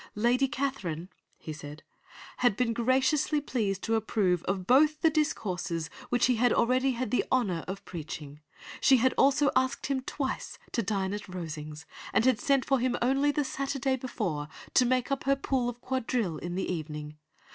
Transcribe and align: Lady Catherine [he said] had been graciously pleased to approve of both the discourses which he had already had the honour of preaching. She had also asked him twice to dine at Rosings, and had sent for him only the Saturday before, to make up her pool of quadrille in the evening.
Lady 0.15 0.47
Catherine 0.47 1.09
[he 1.37 1.53
said] 1.53 1.83
had 2.37 2.57
been 2.57 2.73
graciously 2.73 3.39
pleased 3.39 3.83
to 3.83 3.93
approve 3.93 4.41
of 4.45 4.65
both 4.65 5.01
the 5.01 5.11
discourses 5.11 5.91
which 6.09 6.25
he 6.25 6.37
had 6.37 6.51
already 6.51 6.93
had 6.93 7.11
the 7.11 7.23
honour 7.31 7.63
of 7.67 7.85
preaching. 7.85 8.39
She 8.79 8.97
had 8.97 9.13
also 9.15 9.51
asked 9.55 9.85
him 9.85 10.01
twice 10.01 10.57
to 10.71 10.81
dine 10.81 11.13
at 11.13 11.29
Rosings, 11.29 11.85
and 12.13 12.25
had 12.25 12.39
sent 12.41 12.65
for 12.65 12.79
him 12.79 12.97
only 12.99 13.31
the 13.31 13.43
Saturday 13.43 13.95
before, 13.95 14.47
to 14.73 14.85
make 14.87 15.11
up 15.11 15.25
her 15.25 15.35
pool 15.35 15.69
of 15.69 15.81
quadrille 15.81 16.39
in 16.39 16.55
the 16.55 16.67
evening. 16.67 17.19